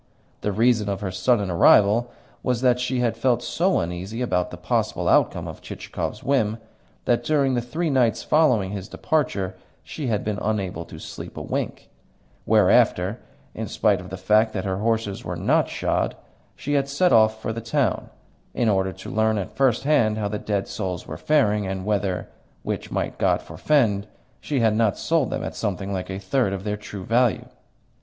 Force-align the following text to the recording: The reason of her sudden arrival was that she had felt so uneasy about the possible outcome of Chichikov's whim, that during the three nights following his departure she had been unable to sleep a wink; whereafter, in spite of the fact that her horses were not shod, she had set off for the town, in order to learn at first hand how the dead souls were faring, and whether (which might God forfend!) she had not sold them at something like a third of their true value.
The 0.41 0.51
reason 0.51 0.89
of 0.89 1.01
her 1.01 1.11
sudden 1.11 1.51
arrival 1.51 2.09
was 2.41 2.61
that 2.61 2.79
she 2.79 3.01
had 3.01 3.15
felt 3.15 3.43
so 3.43 3.77
uneasy 3.79 4.23
about 4.23 4.49
the 4.49 4.57
possible 4.57 5.07
outcome 5.07 5.47
of 5.47 5.61
Chichikov's 5.61 6.23
whim, 6.23 6.57
that 7.05 7.23
during 7.23 7.53
the 7.53 7.61
three 7.61 7.91
nights 7.91 8.23
following 8.23 8.71
his 8.71 8.87
departure 8.87 9.55
she 9.83 10.07
had 10.07 10.23
been 10.23 10.39
unable 10.41 10.85
to 10.85 10.97
sleep 10.97 11.37
a 11.37 11.41
wink; 11.43 11.91
whereafter, 12.47 13.19
in 13.53 13.67
spite 13.67 14.01
of 14.01 14.09
the 14.09 14.17
fact 14.17 14.53
that 14.53 14.65
her 14.65 14.77
horses 14.77 15.23
were 15.23 15.35
not 15.35 15.69
shod, 15.69 16.15
she 16.55 16.73
had 16.73 16.89
set 16.89 17.13
off 17.13 17.39
for 17.39 17.53
the 17.53 17.61
town, 17.61 18.09
in 18.55 18.67
order 18.69 18.91
to 18.91 19.11
learn 19.11 19.37
at 19.37 19.55
first 19.55 19.83
hand 19.83 20.17
how 20.17 20.27
the 20.27 20.39
dead 20.39 20.67
souls 20.67 21.05
were 21.05 21.15
faring, 21.15 21.67
and 21.67 21.85
whether 21.85 22.27
(which 22.63 22.89
might 22.89 23.19
God 23.19 23.39
forfend!) 23.39 24.07
she 24.39 24.61
had 24.61 24.75
not 24.75 24.97
sold 24.97 25.29
them 25.29 25.43
at 25.43 25.53
something 25.55 25.93
like 25.93 26.09
a 26.09 26.17
third 26.17 26.53
of 26.53 26.63
their 26.63 26.75
true 26.75 27.05
value. 27.05 27.45